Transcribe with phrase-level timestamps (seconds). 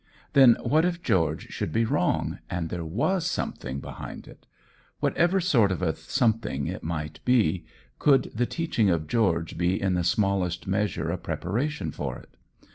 [0.33, 4.47] Then what if George should be wrong, and there WAS something behind it?
[4.99, 7.67] Whatever sort of a something it might be,
[7.99, 12.35] could the teaching of George be in the smallest measure a preparation for it?